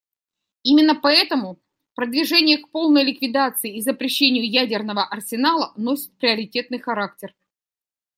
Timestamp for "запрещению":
3.81-4.49